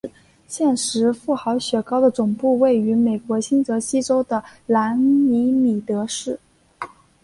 [0.47, 6.39] 现时富豪雪糕的总部位于美国新泽西州的兰尼米德市。